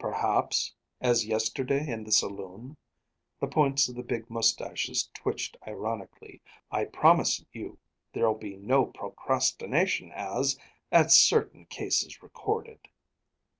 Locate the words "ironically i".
5.64-6.86